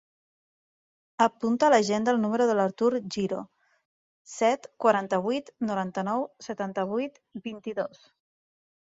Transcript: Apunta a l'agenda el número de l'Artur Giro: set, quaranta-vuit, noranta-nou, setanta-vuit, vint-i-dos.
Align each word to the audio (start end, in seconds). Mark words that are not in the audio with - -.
Apunta 1.23 1.65
a 1.65 1.73
l'agenda 1.73 2.13
el 2.15 2.21
número 2.21 2.45
de 2.51 2.55
l'Artur 2.59 2.87
Giro: 3.15 3.41
set, 4.35 4.65
quaranta-vuit, 4.85 5.51
noranta-nou, 5.73 6.25
setanta-vuit, 6.47 7.21
vint-i-dos. 7.49 8.01